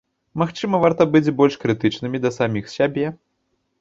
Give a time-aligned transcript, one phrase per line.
[0.41, 3.05] Магчыма, варта быць больш крытычнымі да саміх сябе?